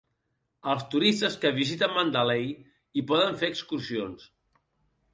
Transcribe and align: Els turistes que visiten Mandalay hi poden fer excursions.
Els 0.71 0.85
turistes 0.93 1.37
que 1.43 1.51
visiten 1.59 1.95
Mandalay 1.99 2.49
hi 3.01 3.07
poden 3.15 3.41
fer 3.45 3.55
excursions. 3.57 4.31